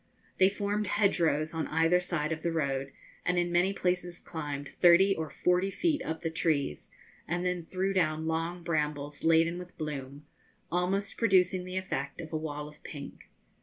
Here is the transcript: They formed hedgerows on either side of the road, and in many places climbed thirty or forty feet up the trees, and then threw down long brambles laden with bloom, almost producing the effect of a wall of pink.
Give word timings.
They 0.39 0.49
formed 0.49 0.87
hedgerows 0.87 1.53
on 1.53 1.67
either 1.67 1.99
side 1.99 2.31
of 2.31 2.41
the 2.41 2.51
road, 2.51 2.91
and 3.23 3.37
in 3.37 3.51
many 3.51 3.71
places 3.71 4.17
climbed 4.19 4.67
thirty 4.67 5.15
or 5.15 5.29
forty 5.29 5.69
feet 5.69 6.01
up 6.03 6.21
the 6.21 6.31
trees, 6.31 6.89
and 7.27 7.45
then 7.45 7.63
threw 7.63 7.93
down 7.93 8.25
long 8.25 8.63
brambles 8.63 9.23
laden 9.23 9.59
with 9.59 9.77
bloom, 9.77 10.25
almost 10.71 11.17
producing 11.17 11.65
the 11.65 11.77
effect 11.77 12.19
of 12.19 12.33
a 12.33 12.35
wall 12.37 12.67
of 12.67 12.81
pink. 12.81 13.29